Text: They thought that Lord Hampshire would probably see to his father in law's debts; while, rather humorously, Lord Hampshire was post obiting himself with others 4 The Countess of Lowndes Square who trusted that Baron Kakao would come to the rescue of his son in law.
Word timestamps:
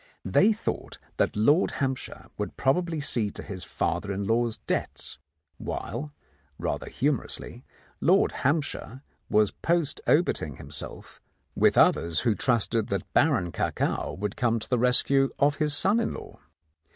They 0.25 0.51
thought 0.51 0.97
that 1.17 1.35
Lord 1.35 1.69
Hampshire 1.73 2.25
would 2.35 2.57
probably 2.57 2.99
see 2.99 3.29
to 3.29 3.43
his 3.43 3.63
father 3.63 4.11
in 4.11 4.23
law's 4.25 4.57
debts; 4.57 5.19
while, 5.59 6.11
rather 6.57 6.89
humorously, 6.89 7.63
Lord 7.99 8.31
Hampshire 8.31 9.03
was 9.29 9.51
post 9.51 10.01
obiting 10.07 10.55
himself 10.57 11.21
with 11.53 11.77
others 11.77 11.91
4 11.91 11.91
The 11.91 11.99
Countess 11.99 11.99
of 11.99 12.03
Lowndes 12.03 12.17
Square 12.17 12.31
who 12.31 12.35
trusted 12.35 12.87
that 12.87 13.13
Baron 13.13 13.51
Kakao 13.51 14.17
would 14.17 14.35
come 14.35 14.57
to 14.57 14.69
the 14.69 14.79
rescue 14.79 15.29
of 15.37 15.57
his 15.57 15.77
son 15.77 15.99
in 15.99 16.15
law. 16.15 16.39